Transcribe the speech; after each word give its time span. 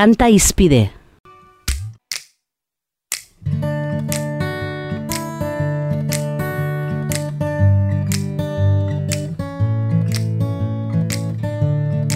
Kanta 0.00 0.28
izpide. 0.28 0.90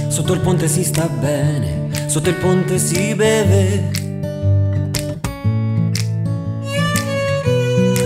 Sotto 0.09 0.33
il 0.33 0.41
ponte 0.41 0.67
si 0.67 0.83
sta 0.83 1.07
bene, 1.09 1.91
sotto 2.07 2.31
il 2.31 2.37
ponte 2.37 2.79
si 2.79 3.15
beve. 3.15 3.91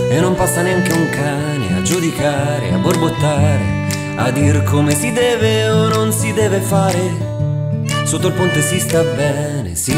E 0.09 0.19
non 0.19 0.35
passa 0.35 0.61
neanche 0.61 0.91
un 0.91 1.09
cane 1.09 1.77
a 1.77 1.81
giudicare, 1.83 2.73
a 2.73 2.77
borbottare, 2.79 3.87
a 4.17 4.29
dir 4.31 4.61
come 4.63 4.93
si 4.93 5.13
deve 5.13 5.69
o 5.69 5.87
non 5.87 6.11
si 6.11 6.33
deve 6.33 6.59
fare. 6.59 7.28
Sotto 8.09 8.29
il 8.29 8.33
ponte 8.33 8.59
si 8.63 8.79
sta 8.79 9.03
bene, 9.03 9.75
sì. 9.75 9.93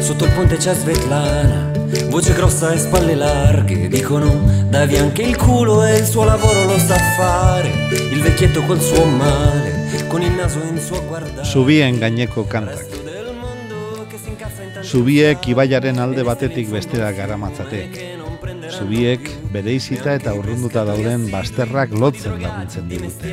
Sotto 0.00 0.26
il 0.26 0.30
ponte 0.30 0.56
c'è 0.58 0.74
Svetlana, 0.74 1.72
voce 2.08 2.32
grossa 2.34 2.70
e 2.70 2.78
spalle 2.78 3.16
larghe. 3.16 3.88
Dicono, 3.88 4.42
davi 4.68 4.96
anche 4.96 5.22
il 5.22 5.36
culo 5.36 5.84
e 5.84 5.96
il 5.98 6.04
suo 6.06 6.22
lavoro 6.22 6.66
lo 6.66 6.78
sa 6.78 6.96
fare. 7.16 7.68
Il 8.12 8.22
vecchietto 8.22 8.62
col 8.62 8.80
suo 8.80 9.04
male, 9.06 9.73
con 10.14 10.22
il 10.22 10.30
naso 10.30 10.62
in 10.62 10.78
suo 10.78 11.02
guardare. 11.08 11.44
Zubien 11.44 11.98
gaineko 11.98 12.44
kantak. 12.46 12.86
Zubiek 14.86 15.42
ibaiaren 15.50 15.98
alde 15.98 16.22
batetik 16.22 16.68
bestera 16.70 17.08
garamatzate. 17.16 17.80
Zubiek 18.70 19.26
bereizita 19.50 20.12
eta 20.14 20.36
urrunduta 20.38 20.84
dauden 20.86 21.24
basterrak 21.32 21.96
lotzen 21.98 22.36
laguntzen 22.44 22.86
digute. 22.92 23.32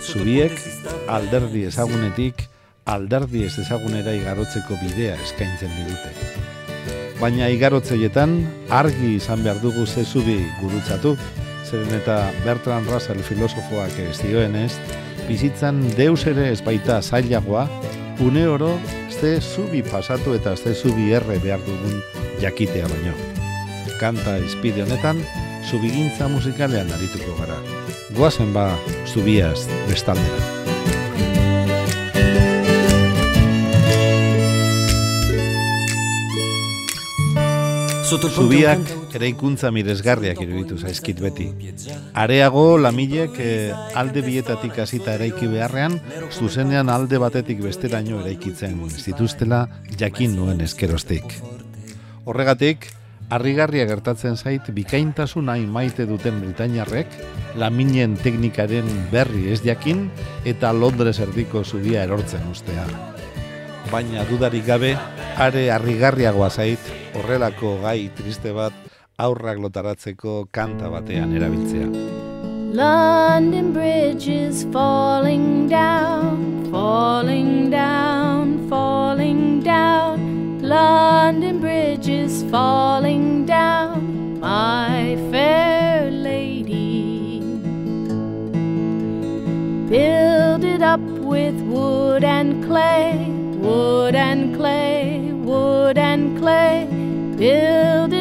Zubiek 0.00 0.54
alderdi 1.12 1.66
ezagunetik 1.68 2.40
alderdi 2.88 3.42
ez 3.44 3.58
ezagunera 3.60 4.14
igarotzeko 4.16 4.78
bidea 4.80 5.18
eskaintzen 5.26 5.74
digute. 5.76 6.14
Baina 7.20 7.50
igarotzeietan 7.52 8.38
argi 8.80 9.12
izan 9.18 9.44
behar 9.44 9.60
dugu 9.60 9.84
zezubi 9.84 10.38
gurutzatu, 10.62 11.18
zeren 11.68 11.92
eta 12.00 12.16
Bertrand 12.46 12.88
Russell 12.88 13.20
filosofoak 13.28 14.00
ez 14.06 14.16
dioen 14.22 14.56
ez, 14.56 14.72
bizitzan 15.28 15.82
deus 15.96 16.24
ere 16.26 16.48
ez 16.52 16.60
baita 16.64 17.02
zailagoa, 17.02 17.66
une 18.24 18.46
oro 18.48 18.72
ze 19.12 19.40
zubi 19.40 19.82
pasatu 19.82 20.34
eta 20.34 20.56
ze 20.56 20.74
zubi 20.74 21.12
erre 21.12 21.38
behar 21.38 21.60
dugun 21.66 22.00
jakitea 22.40 22.88
baino. 22.88 23.14
Kanta 24.00 24.38
izpide 24.38 24.82
honetan, 24.82 25.20
zubigintza 25.68 26.28
musikalean 26.28 26.92
arituko 26.92 27.36
gara. 27.40 27.58
Goazen 28.16 28.52
ba, 28.54 28.70
zubiaz 29.06 29.66
bestaldera. 29.88 30.54
Zubiak 38.08 38.80
eraikuntza 39.18 39.70
miresgarriak 39.74 40.40
iruditu 40.44 40.78
zaizkit 40.78 41.20
beti. 41.22 41.48
Areago 42.18 42.64
lamilek 42.80 43.38
eh, 43.42 43.72
alde 43.98 44.22
bietatik 44.24 44.78
hasita 44.84 45.16
eraiki 45.18 45.50
beharrean, 45.50 45.98
zuzenean 46.30 46.92
alde 46.92 47.20
batetik 47.22 47.60
besteraino 47.64 48.22
eraikitzen 48.22 48.78
zituztela 48.88 49.66
jakin 49.98 50.38
nuen 50.38 50.62
eskerostik. 50.64 51.36
Horregatik, 52.28 52.88
harrigarria 53.28 53.84
gertatzen 53.88 54.36
zait 54.36 54.70
bikaintasun 54.72 55.50
hain 55.52 55.68
maite 55.72 56.06
duten 56.08 56.40
Britainiarrek, 56.44 57.20
laminen 57.60 58.16
teknikaren 58.22 58.88
berri 59.12 59.50
ez 59.52 59.60
jakin 59.66 60.08
eta 60.48 60.72
Londres 60.72 61.18
erdiko 61.24 61.64
zubia 61.64 62.04
erortzen 62.08 62.44
ustea 62.52 62.88
baina 63.92 64.24
dudarik 64.28 64.66
gabe 64.66 64.92
are 65.40 65.68
harrigarriagoa 65.72 66.50
zait 66.50 66.92
horrelako 67.16 67.78
gai 67.84 68.10
triste 68.16 68.52
bat 68.52 68.87
aurrak 69.18 69.58
lotaratzeko 69.64 70.32
kanta 70.56 70.90
batean 70.94 71.34
erabiltzea. 71.38 71.88
London 72.80 73.72
Bridge 73.72 74.28
is 74.28 74.64
falling 74.72 75.68
down, 75.68 76.70
falling 76.70 77.70
down, 77.70 78.68
falling 78.68 79.62
down. 79.62 80.60
London 80.60 81.60
Bridge 81.60 82.08
is 82.08 82.44
falling 82.50 83.46
down, 83.46 84.38
my 84.40 85.16
fair 85.30 86.10
lady. 86.10 87.40
Build 89.88 90.64
it 90.64 90.82
up 90.82 91.00
with 91.00 91.56
wood 91.72 92.22
and 92.22 92.64
clay 92.64 93.38
wood 93.58 94.14
and 94.14 94.56
clay, 94.56 95.32
wood 95.32 95.98
and 95.98 96.38
clay, 96.38 96.86
build 97.36 98.12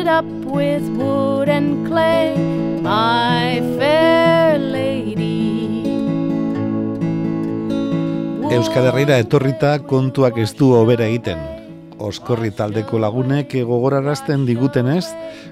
with 0.57 0.85
wood 0.97 1.49
and 1.49 1.85
clay, 1.87 2.33
my 2.81 3.61
fair 3.77 4.57
lady. 4.57 5.85
Euskal 8.49 8.89
Herriera 8.89 9.19
etorrita 9.21 9.75
kontuak 9.85 10.39
ez 10.41 10.55
du 10.57 10.71
obera 10.73 11.05
egiten. 11.05 11.37
Oskorri 12.01 12.49
taldeko 12.53 12.97
lagunek 13.01 13.53
gogorarazten 13.69 14.45
digutenez, 14.49 15.05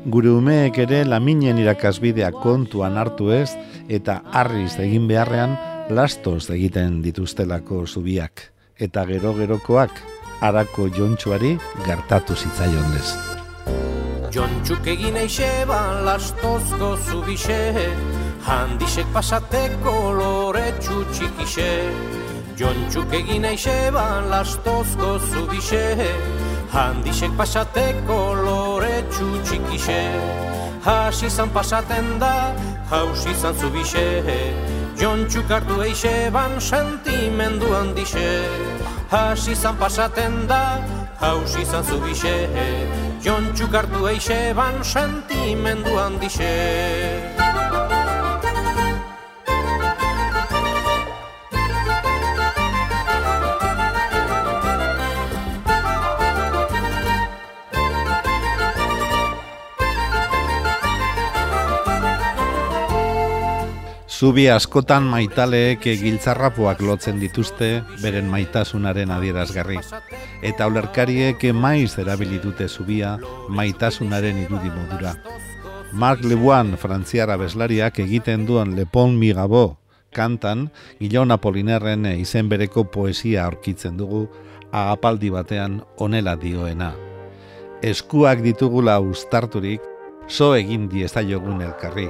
gure 0.09 0.33
umeek 0.33 0.77
ere 0.85 1.03
laminen 1.05 1.61
irakasbidea 1.61 2.31
kontuan 2.41 2.97
hartu 2.97 3.31
ez 3.33 3.51
eta 3.89 4.21
harriz 4.33 4.73
egin 4.81 5.07
beharrean 5.09 5.57
lastoz 5.89 6.49
egiten 6.49 7.01
dituztelako 7.05 7.85
zubiak 7.85 8.49
eta 8.81 9.05
gero 9.09 9.33
gerokoak 9.37 10.01
arako 10.41 10.89
jontxuari 10.97 11.55
gertatu 11.85 12.35
zitzaion 12.35 12.93
lez. 12.97 13.34
Jontxuk 14.35 14.83
egin 14.91 15.15
eixe 15.15 15.47
ban 15.63 16.01
lastozko 16.03 16.89
zubixe, 17.07 17.59
handisek 18.43 19.07
pasateko 19.13 19.93
lore 20.17 20.65
txutxikixe. 20.83 21.67
Jontxuk 22.59 23.15
egin 23.15 23.47
eixe 23.47 23.75
ban 23.95 24.27
lastozko 24.33 25.13
zubixe, 25.29 25.85
handisek 26.73 27.31
pasateko 27.39 28.19
lore 28.41 29.05
txutxikixe. 29.13 30.01
Hasi 30.83 31.31
zan 31.31 31.55
pasaten 31.55 32.19
da, 32.19 32.51
hausi 32.91 33.31
zan 33.39 33.55
zubixe, 33.55 34.05
Jontxuk 34.99 35.47
hartu 35.47 35.79
eixe 35.87 36.13
ban 36.35 36.59
sentimendu 36.59 37.71
handixe. 37.71 38.27
Hasi 39.15 39.55
zan 39.55 39.79
pasaten 39.79 40.43
da, 40.51 40.63
haus 41.23 41.55
izan 41.55 41.83
zubixe 41.87 43.04
Jontxuk 43.23 43.73
hartu 43.73 44.07
eixe 44.11 44.53
ban 44.57 44.83
sentimendu 44.83 45.97
handixe 45.97 47.44
Zubi 64.15 64.45
askotan 64.47 65.09
maitaleek 65.11 65.83
giltzarrapuak 65.99 66.79
lotzen 66.87 67.17
dituzte 67.19 67.81
beren 67.99 68.29
maitasunaren 68.31 69.11
adierazgarri. 69.11 69.81
Eta 70.39 70.67
ulerkariek 70.71 71.41
maiz 71.51 71.97
erabilitute 71.99 72.69
zubia 72.69 73.17
maitasunaren 73.49 74.39
irudi 74.45 74.71
modura. 74.71 75.17
Mark 75.91 76.23
Lebuan, 76.23 76.77
frantziara 76.79 77.35
beslariak 77.35 77.99
egiten 77.99 78.45
duen 78.47 78.77
Lepon 78.77 79.17
Migabo 79.19 79.65
kantan, 80.15 80.69
Gilon 80.99 81.35
Apolinerren 81.35 82.07
izen 82.13 82.47
bereko 82.47 82.85
poesia 82.91 83.43
aurkitzen 83.49 83.99
dugu, 83.99 84.29
agapaldi 84.71 85.33
batean 85.33 85.81
onela 85.99 86.37
dioena. 86.39 86.93
Eskuak 87.83 88.39
ditugula 88.45 88.95
ustarturik, 89.03 89.83
so 90.27 90.53
egin 90.55 90.87
diesta 90.89 91.21
jogun 91.21 91.61
elkarri, 91.61 92.09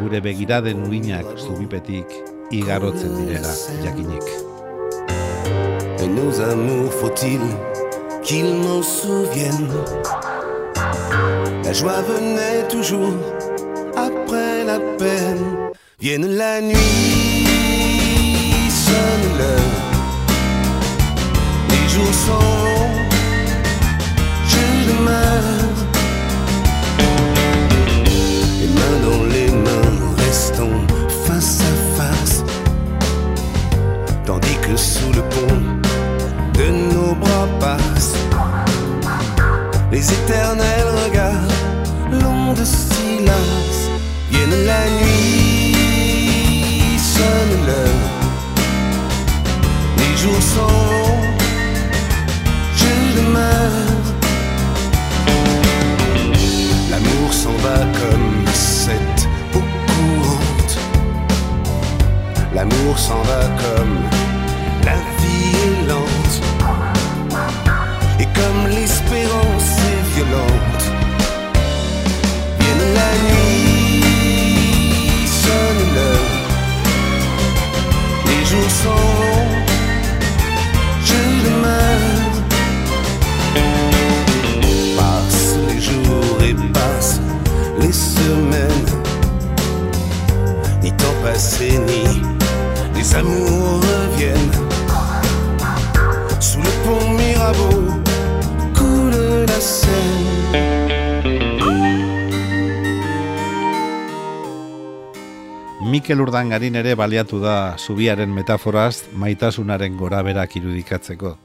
gure 0.00 0.20
begiraden 0.24 0.86
urinak 0.86 1.26
zubipetik 1.38 2.06
igarotzen 2.50 3.16
direla 3.18 3.52
jakinik. 3.84 4.26
Et 6.02 6.08
nos 6.08 6.40
amours 6.40 6.92
faut-il 7.00 7.40
qu'il 8.22 8.54
m'en 8.54 8.82
souvienne? 8.82 9.68
La 11.64 11.72
joie 11.72 12.02
venait 12.02 12.66
toujours 12.68 13.14
après 13.96 14.64
la 14.64 14.78
peine. 14.98 15.70
Vienne 16.00 16.26
la 16.36 16.60
nuit, 16.60 17.46
sonne 18.68 19.38
l'heure. 19.38 19.78
Les 21.70 21.88
jours 21.88 22.14
sont 22.26 22.46
longs, 22.64 22.98
je 24.48 24.64
demeure 24.88 25.51
L'amour 62.92 62.98
s'en 62.98 63.22
va 63.22 63.48
comme 63.56 64.21
Mikel 106.02 106.18
Urdangarin 106.18 106.74
ere 106.74 106.96
baliatu 106.98 107.38
da 107.38 107.76
zubiaren 107.78 108.32
metaforaz 108.34 109.04
maitasunaren 109.14 109.94
goraberak 109.94 110.56
irudikatzeko. 110.58 111.36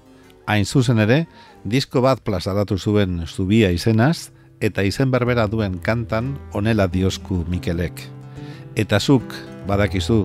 Hain 0.49 0.65
zuzen 0.65 0.97
ere, 0.97 1.17
disko 1.61 2.01
bat 2.01 2.23
plazaratu 2.25 2.73
zuen 2.81 3.19
zubia 3.27 3.69
izenaz, 3.69 4.31
eta 4.57 4.81
izen 4.81 5.13
berbera 5.13 5.45
duen 5.45 5.75
kantan 5.85 6.31
onela 6.57 6.87
diosku 6.89 7.43
Mikelek. 7.53 8.01
Eta 8.73 8.97
zuk, 8.97 9.35
badakizu, 9.69 10.23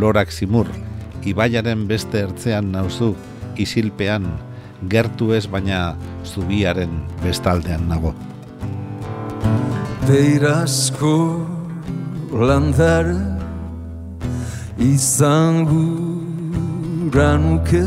lorak 0.00 0.32
zimur, 0.32 0.72
ibaiaren 1.20 1.84
beste 1.84 2.24
ertzean 2.24 2.72
nauzu, 2.72 3.12
isilpean, 3.60 4.30
gertu 4.88 5.34
ez 5.36 5.44
baina 5.44 5.92
zubiaren 6.24 7.02
bestaldean 7.20 7.84
nago. 7.92 8.16
Beirazko 10.08 11.14
landara 12.32 13.33
izan 14.78 15.64
gura 15.70 17.38
nuke 17.38 17.84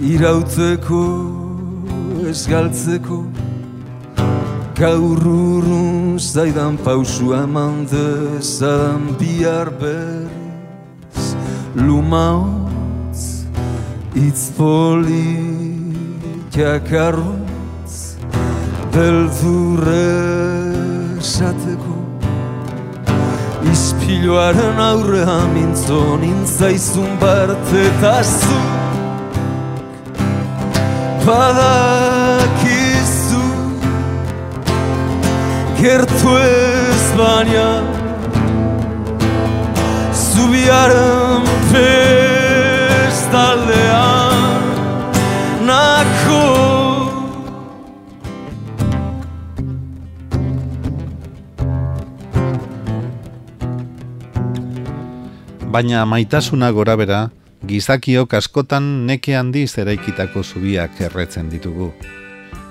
irautzeko 0.00 1.04
ez 2.28 2.46
galtzeko. 2.48 3.24
Gaur 4.74 5.22
urrun 5.22 6.18
zaidan 6.18 6.76
pausua 6.84 7.42
eman 7.44 7.86
dezadan 7.90 9.02
bihar 9.20 9.68
berriz. 9.80 11.24
Lumaotz 11.76 13.22
itz 14.14 14.50
politak 14.58 15.72
arrotz 17.06 17.94
beldurre 18.94 20.10
esateko 21.20 22.13
Ispiloaren 24.04 24.78
aurrean 24.84 25.46
mintzo 25.54 25.98
nintzaizun 26.20 27.12
barte 27.20 27.84
eta 27.90 28.16
zuk 28.20 28.68
Badakizu 31.24 32.44
Gertu 35.80 36.32
ez 36.42 37.04
baina 37.16 37.70
Zubiaren 40.26 41.53
Baina 55.74 56.04
maitasuna 56.06 56.68
gorabera, 56.70 57.32
gizakiok 57.66 58.36
askotan 58.38 58.84
neke 59.08 59.32
handiz 59.34 59.72
eraikitako 59.82 60.44
zubiak 60.46 61.00
erretzen 61.02 61.48
ditugu. 61.50 61.88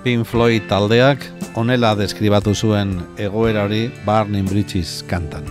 Pink 0.06 0.24
Floyd 0.30 0.70
taldeak 0.70 1.26
honela 1.60 1.90
deskribatu 2.00 2.54
zuen 2.56 2.94
egoera 3.20 3.66
hori 3.68 3.82
Barney 4.06 4.46
Bridges 4.48 5.04
kantan. 5.10 5.44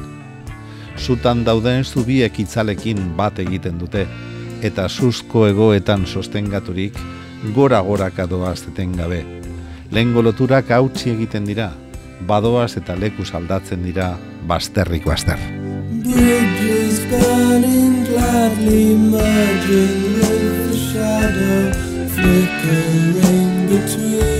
Zutan 0.96 1.44
dauden 1.44 1.84
zubiek 1.84 2.40
itzalekin 2.40 3.12
bat 3.20 3.44
egiten 3.44 3.76
dute, 3.84 4.06
eta 4.64 4.88
suzko 4.88 5.44
egoetan 5.50 6.06
sostengaturik 6.06 6.96
gora 7.54 7.82
goraka 7.84 8.26
doaz 8.26 8.64
gabe. 8.96 9.26
Lengo 9.90 10.22
loturak 10.22 10.70
hautsi 10.70 11.10
egiten 11.10 11.44
dira, 11.44 11.74
badoaz 12.26 12.78
eta 12.78 12.96
lekuz 12.96 13.34
aldatzen 13.34 13.84
dira 13.84 14.16
basterrik 14.48 15.04
baster. 15.04 15.38
Bridges 17.52 18.08
gladly, 18.08 18.94
merging 18.96 20.14
with 20.14 20.70
the 20.70 20.76
shadow, 20.76 21.72
flickering 22.08 23.68
between 23.68 24.31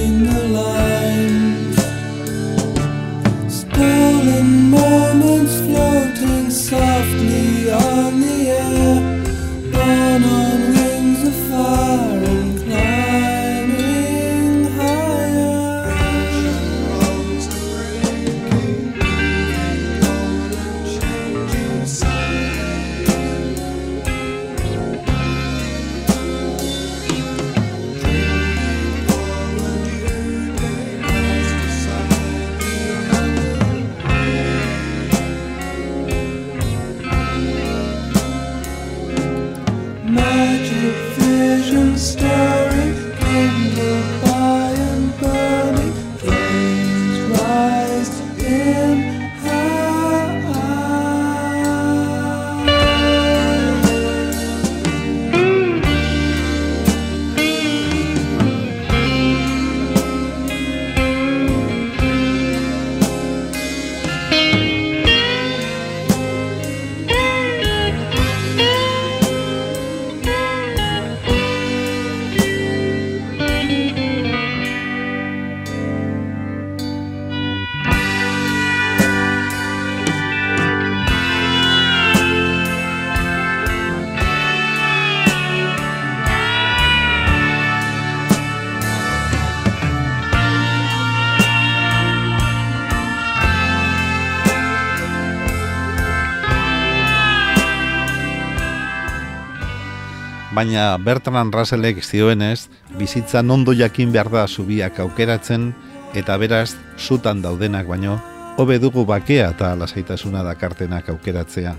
Baina 100.52 100.98
Bertrand 101.00 101.54
Russellek 101.54 102.02
zioenez, 102.04 102.68
bizitza 102.98 103.40
nondo 103.40 103.72
jakin 103.72 104.10
behar 104.12 104.28
da 104.28 104.42
zubiak 104.46 104.98
aukeratzen, 105.00 105.70
eta 106.12 106.36
beraz, 106.36 106.74
zutan 107.00 107.40
daudenak 107.40 107.88
baino, 107.88 108.18
hobe 108.60 108.76
dugu 108.76 109.06
bakea 109.08 109.48
eta 109.54 109.72
lasaitasuna 109.80 110.44
dakartenak 110.44 111.08
aukeratzea. 111.08 111.72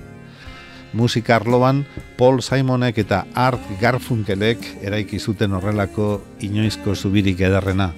Musika 0.93 1.35
arloan, 1.35 1.85
Paul 2.17 2.41
Simonek 2.41 2.97
eta 3.05 3.27
Art 3.37 3.61
Garfunkelek 3.81 4.65
eraiki 4.81 5.19
zuten 5.19 5.53
horrelako 5.53 6.23
inoizko 6.41 6.95
zubirik 6.95 7.45
edarrena. 7.45 7.91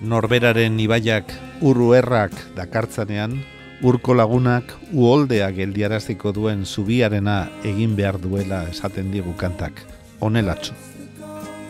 Norberaren 0.00 0.80
ibaiak 0.80 1.28
urru 1.60 1.92
errak 1.92 2.32
dakartzanean, 2.56 3.36
urko 3.84 4.16
lagunak 4.16 4.78
uoldea 4.92 5.52
geldiaraziko 5.52 6.32
duen 6.32 6.64
zubiarena 6.64 7.50
egin 7.68 7.96
behar 8.00 8.16
duela 8.16 8.64
esaten 8.72 9.12
digu 9.12 9.36
kantak. 9.36 9.84
Onelatxo. 10.22 10.74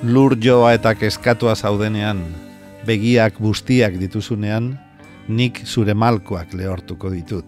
Lur 0.02 0.36
joa 0.36 0.72
eta 0.76 0.94
keskatua 0.98 1.54
zaudenean, 1.56 2.22
begiak 2.86 3.38
bustiak 3.40 3.96
dituzunean, 4.00 4.74
nik 5.28 5.62
zure 5.64 5.94
malkoak 5.94 6.54
lehortuko 6.58 7.10
ditut. 7.10 7.46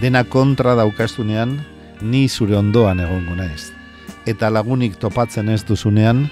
Dena 0.00 0.22
kontra 0.24 0.76
daukazunean, 0.78 1.58
ni 2.02 2.28
zure 2.28 2.56
ondoan 2.56 3.02
egongo 3.04 3.34
naiz. 3.36 3.72
Eta 4.26 4.50
lagunik 4.52 4.96
topatzen 5.02 5.48
ez 5.48 5.64
duzunean, 5.66 6.28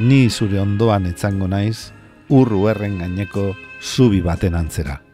ni 0.00 0.28
zure 0.30 0.60
ondoan 0.60 1.08
etzango 1.08 1.48
naiz, 1.48 1.90
urru 2.28 2.66
erren 2.68 2.98
gaineko 3.00 3.54
zubi 3.80 4.20
baten 4.20 4.54
antzera. 4.54 5.05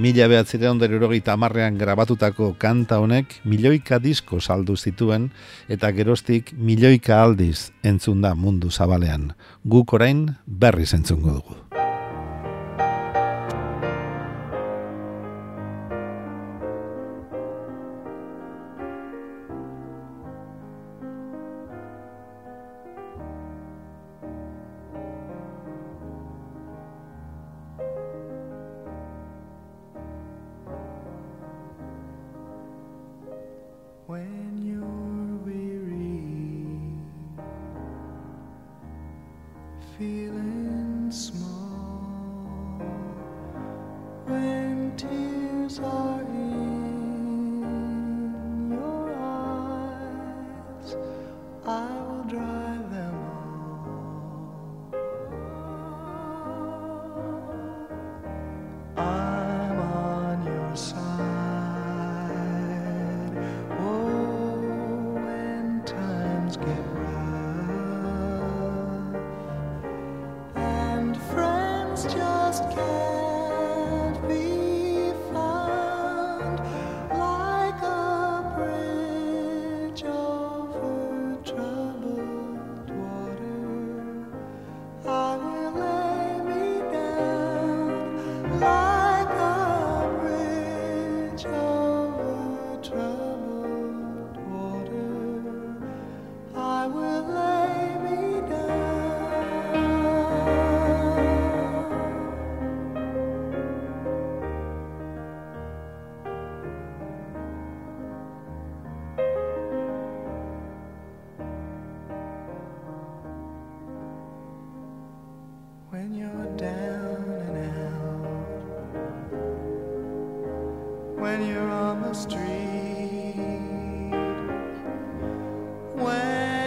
Mila 0.00 0.30
behatzire 0.32 0.64
ondero 0.64 0.96
erogeita 0.96 1.34
amarrean 1.36 1.74
grabatutako 1.76 2.54
kanta 2.62 2.96
honek 3.04 3.34
milioika 3.44 3.98
disko 4.00 4.40
saldu 4.40 4.72
zituen 4.72 5.26
eta 5.68 5.90
gerostik 5.92 6.54
milioika 6.56 7.18
aldiz 7.20 7.68
entzun 7.84 8.24
da 8.24 8.32
mundu 8.34 8.72
zabalean. 8.72 9.34
Guk 9.60 9.92
orain 9.92 10.30
berriz 10.46 10.94
entzungo 10.96 11.36
dugu. 11.36 11.69
when 34.10 34.58
you're 34.58 35.36
weary. 35.46 36.66
feeling. 39.96 40.39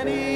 many 0.06 0.33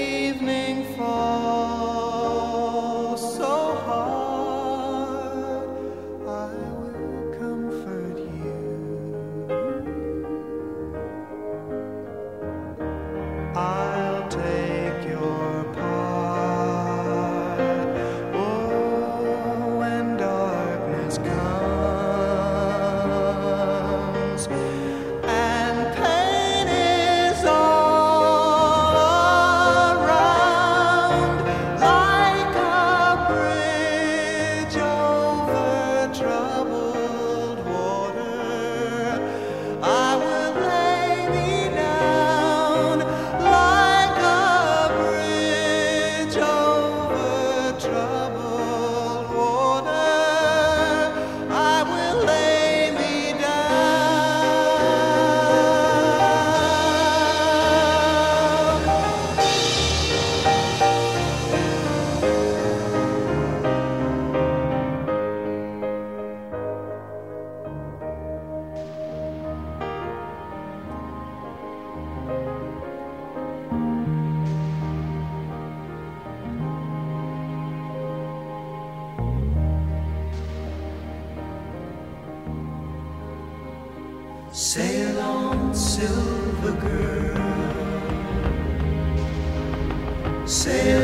Say 90.48 90.97